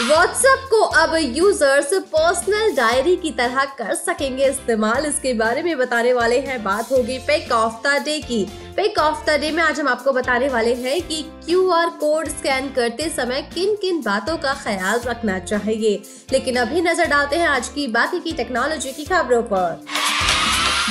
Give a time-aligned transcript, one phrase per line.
[0.00, 6.12] WhatsApp को अब users personal diary की तरह कर सकेंगे इस्तेमाल। इसके बारे में बताने
[6.12, 8.44] वाले हैं बात होगी पिक ऑफ़ द डे की।
[8.76, 12.28] पिक ऑफ़ द डे में आज हम आपको बताने वाले हैं कि क्यू आर कोड
[12.28, 17.48] स्कैन करते समय किन किन बातों का ख्याल रखना चाहिए। लेकिन अभी नज़र डालते हैं
[17.48, 19.84] आज की बाकी की टेक्नोलॉजी की खबरों पर।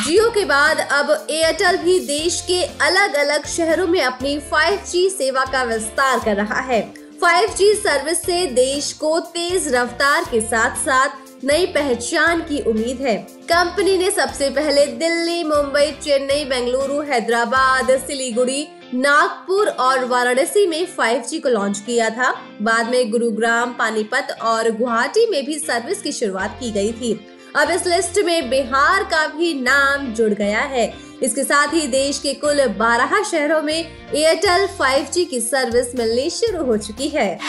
[0.06, 5.46] जियो के बाद अब एयरटेल भी देश के अलग अलग शहरों में अपनी 5G सेवा
[5.46, 6.82] का विस्तार कर रहा है।
[7.24, 11.10] 5G सर्विस से देश को तेज रफ्तार के साथ साथ
[11.44, 13.16] नई पहचान की उम्मीद है।
[13.52, 21.40] कंपनी ने सबसे पहले दिल्ली, मुंबई, चेन्नई, बेंगलुरु, हैदराबाद, सिलीगुड़ी, नागपुर और वाराणसी में 5G
[21.40, 26.58] को लॉन्च किया था। बाद में गुरुग्राम, पानीपत और गुवाहाटी में भी सर्विस की शुरुआत
[26.60, 31.44] की गई थी। अब इस लिस्ट में बिहार का भी नाम जुड़ गया है। इसके
[31.44, 33.78] साथ ही देश के कुल 12 शहरों में
[34.16, 37.40] एयरटेल 5G की सर्विस मिलनी शुरू हो चुकी है।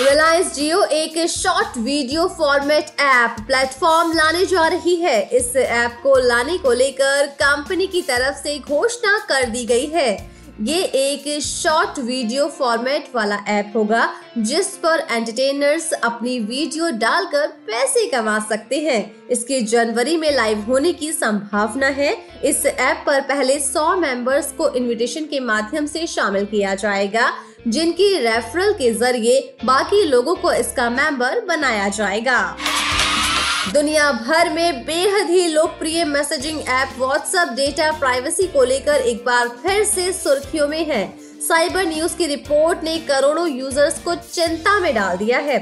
[0.00, 6.16] रिलायंस जियो एक short video format app platform लाने जा रही है। इस ऐप को
[6.18, 11.98] लाने को लेकर कंपनी की तरफ़ से घोषणा कर दी गई है। ये एक शॉर्ट
[11.98, 14.08] वीडियो फॉर्मेट वाला ऐप होगा,
[14.38, 20.92] जिस पर एंटरटेनर्स अपनी वीडियो डालकर पैसे कमा सकते हैं। इसके जनवरी में लाइव होने
[20.92, 22.12] की संभावना है।
[22.44, 27.32] इस ऐप पर पहले 100 मेंबर्स को इनविटेशन के माध्यम से शामिल किया जाएगा,
[27.68, 32.56] जिनकी रेफरल के ज़रिए बाकी लोगों को इसका मेंबर बनाया जाएगा।
[33.68, 39.48] दुनिया भर में बेहद ही लोकप्रिय messaging app WhatsApp data privacy को लेकर एक बार
[39.62, 41.02] फिर से सुर्खियों में है।
[41.40, 45.58] साइबर न्यूज़ की रिपोर्ट ने करोड़ों यूज़र्स को चिंता में डाल दिया है।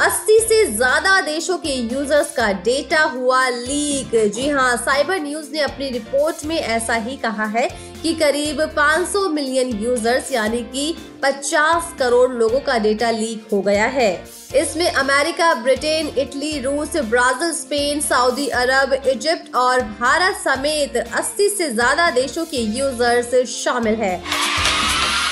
[0.00, 5.60] 80 से ज़्यादा देशों के यूज़र्स का डेटा हुआ लीक जी हाँ साइबर न्यूज़ ने
[5.60, 7.68] अपनी रिपोर्ट में ऐसा ही कहा है
[8.02, 13.86] कि करीब 500 मिलियन यूज़र्स यानी कि 50 करोड़ लोगों का डेटा लीक हो गया
[13.88, 14.12] है।
[14.56, 21.70] इसमें अमेरिका, ब्रिटेन, इटली, रूस, ब्राज़ील, स्पेन, सऊदी अरब, इजिप्ट और भारत समेत 80 से
[21.70, 24.22] ज़्यादा देशों के यूज़र्स शामिल हैं।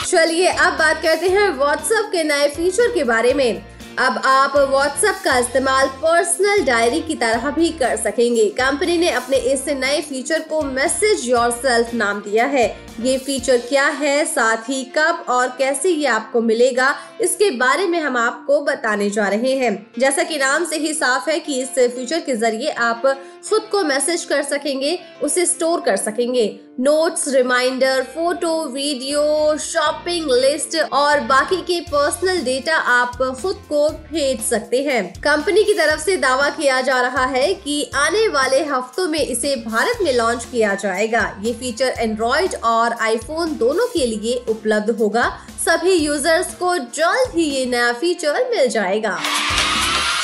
[0.07, 5.15] चलिए, अब बात करते हैं व्हाट्सएप के नए फीचर के बारे में। अब आप व्हाट्सएप
[5.25, 10.41] का इस्तेमाल पर्सनल डायरी की तरह भी कर सकेंगे। कंपनी ने अपने इस नए फीचर
[10.41, 12.67] को मैसेज योर नाम दिया है।
[13.01, 17.99] ये फीचर क्या है, साथ ही कब और कैसे ये आपको मिलेगा, इसके बारे में
[18.01, 21.69] हम आपको बताने जा रहे हैं। जैसा कि नाम से ही साफ़ है कि इस
[21.69, 23.03] फीचर के ज़रिए आप
[23.49, 26.49] खुद को मैसेज कर सकेंगे, उसे स्टोर कर सकेंगे।
[26.81, 34.41] Notes reminder photo video shopping list और बाकी के पर्सनल डेटा आप खुद को भेज
[34.41, 39.07] सकते हैं। कंपनी की तरफ़ से दावा किया जा रहा है कि आने वाले हफ्तों
[39.07, 44.45] में इसे भारत में लॉन्च किया जाएगा। ये फीचर एंड्रॉइड और आईफोन दोनों के लिए
[44.49, 45.29] उपलब्ध होगा।
[45.65, 49.19] सभी यूज़र्स को जल्द ही ये नया फीचर मिल जाएगा।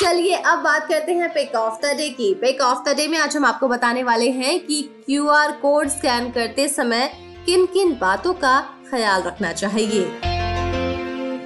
[0.00, 3.16] चलिए, अब बात करते हैं पिक ऑफ़ द डे की। पिक ऑफ़ द डे में
[3.18, 7.06] आज हम आपको बताने वाले हैं कि क्यू आर कोड स्कैन करते समय
[7.46, 8.58] किन किन बातों का
[8.90, 10.04] ख्याल रखना चाहिए।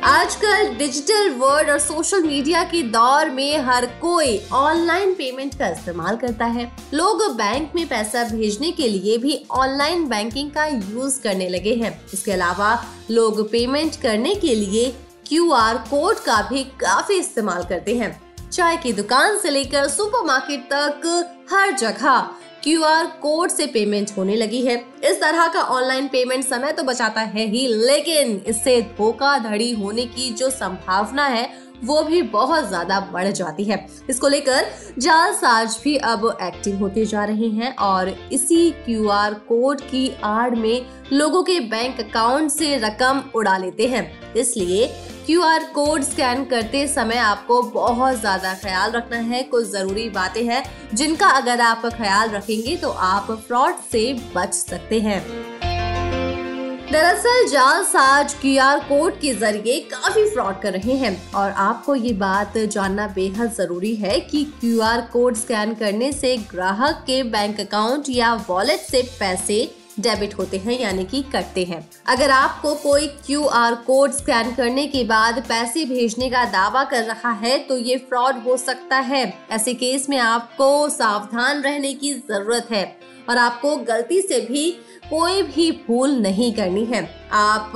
[0.04, 6.16] आजकल डिजिटल वर्ल्ड और सोशल मीडिया के दौर में हर कोई ऑनलाइन पेमेंट का इस्तेमाल
[6.16, 11.48] करता है। लोग बैंक में पैसा भेजने के लिए भी ऑनलाइन बैंकिंग का यूज़ करने
[11.48, 12.72] लगे हैं। इसके अलावा
[13.10, 14.88] लोग पेमेंट करने के लिए
[15.28, 20.60] क्यू आर कोड का भी काफ़ी इस्तेमाल करते हैं। चाय की दुकान से लेकर सुपरमार्केट
[20.72, 22.18] तक हर जगह
[22.62, 26.82] क्यू आर कोड से पेमेंट होने लगी है। इस तरह का ऑनलाइन पेमेंट समय तो
[26.82, 31.48] बचाता है ही, लेकिन इससे धोखाधड़ी होने की जो संभावना है,
[31.84, 34.66] वो भी बहुत ज़्यादा बढ़ जाती है। इसको लेकर
[34.98, 40.54] जालसाज भी अब एक्टिव होते जा रहे हैं और इसी क्यू आर कोड की आड़
[40.54, 44.86] में लोगों के बैंक अकाउंट से रकम उड़ा लेते हैं। इसलिए
[45.28, 50.42] क्यू आर कोड स्कैन करते समय आपको बहुत ज़्यादा ख्याल रखना है। कुछ ज़रूरी बातें
[50.44, 50.62] हैं
[50.94, 55.20] जिनका अगर आप ख्याल रखेंगे तो आप फ्रॉड से बच सकते हैं।
[56.92, 62.12] दरअसल जालसाज क्यू आर कोड के ज़रिए काफ़ी फ्रॉड कर रहे हैं और आपको ये
[62.22, 67.60] बात जानना बेहद ज़रूरी है कि क्यू आर कोड स्कैन करने से ग्राहक के बैंक
[67.60, 69.66] अकाउंट या वॉलेट से पैसे
[70.00, 74.86] डेबिट होते हैं, यानी कि कटते हैं। अगर आपको कोई क्यू आर कोड स्कैन करने
[74.86, 79.22] के बाद पैसे भेजने का दावा कर रहा है तो ये फ्रॉड हो सकता है।
[79.50, 82.97] ऐसे केस में आपको सावधान रहने की ज़रूरत है।
[83.28, 84.70] और आपको गलती से भी
[85.10, 87.02] कोई भी भूल नहीं करनी है।
[87.32, 87.72] आप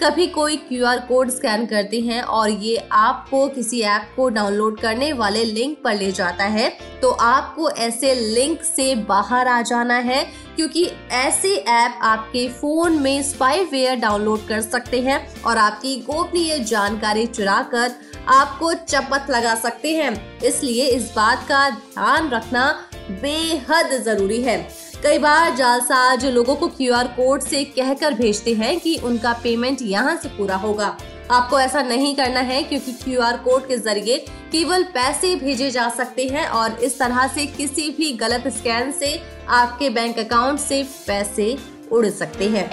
[0.00, 5.12] कभी कोई क्यूआर कोड स्कैन करते हैं और ये आपको किसी ऐप को डाउनलोड करने
[5.12, 6.68] वाले लिंक पर ले जाता है
[7.02, 10.22] तो आपको ऐसे लिंक से बाहर आ जाना है,
[10.56, 17.26] क्योंकि ऐसे ऐप आपके फ़ोन में स्पाईवेयर डाउनलोड कर सकते हैं और आपकी गोपनीय जानकारी
[17.26, 17.92] चुरा कर
[18.28, 22.70] आपको चपत लगा सकते हैं। इसलिए इस बात का ध्यान रखना
[23.12, 24.56] बेहद ज़रूरी है।
[25.02, 30.16] कई बार जालसाज लोगों को क्यूआर कोड से कहकर भेजते हैं कि उनका पेमेंट यहाँ
[30.16, 30.96] से पूरा होगा।
[31.30, 34.16] आपको ऐसा नहीं करना है क्योंकि क्यूआर कोड के ज़रिए
[34.52, 39.20] केवल पैसे भेजे जा सकते हैं और इस तरह से किसी भी गलत स्कैन से
[39.50, 41.56] आपके बैंक अकाउंट से पैसे
[41.92, 42.68] उड़ सकते हैं।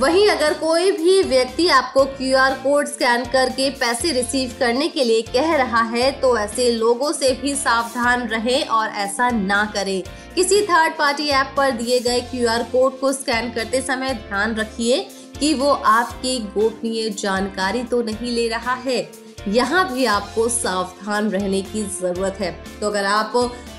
[0.00, 5.22] वहीं अगर कोई भी व्यक्ति आपको क्यूआर कोड स्कैन करके पैसे रिसीव करने के लिए
[5.32, 10.02] कह रहा है तो ऐसे लोगों से भी सावधान रहें और ऐसा ना करें।
[10.38, 15.00] किसी थर्ड पार्टी ऐप पर दिए गए क्यूआर कोड को स्कैन करते समय ध्यान रखिए
[15.40, 19.00] कि वो आपकी गोपनीय जानकारी तो नहीं ले रहा है।
[19.48, 23.32] यहाँ भी आपको सावधान रहने की ज़रूरत है। तो अगर आप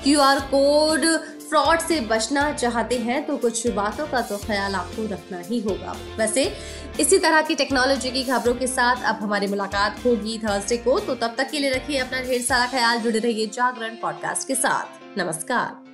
[0.04, 1.06] क्यूआर कोड
[1.48, 5.96] फ्रॉड से बचना चाहते हैं तो कुछ बातों का तो ख्याल आपको रखना ही होगा।
[6.18, 6.44] वैसे,
[7.00, 11.14] इसी तरह की टेक्नोलॉजी की खबरों के साथ अब हमारी मुलाकात होगी थर्सडे को। तो
[11.14, 15.18] तब तक के लिए रखिए अपना ढेर सारा ख्याल, जुड़े रहिए जागरण पॉडकास्ट के साथ।
[15.18, 15.89] नमस्कार।